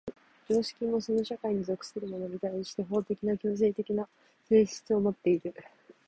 [0.49, 4.07] 常識もその社会に属する者に対して法的な強制的な
[4.49, 5.53] 性質をもっている。